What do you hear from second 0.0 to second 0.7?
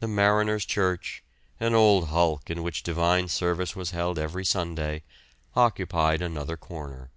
The Mariners'